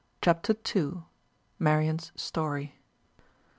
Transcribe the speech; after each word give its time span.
CHAPTER 0.19 0.55
II. 0.75 1.03
MARIAN'S 1.59 2.11
STORY. 2.15 2.73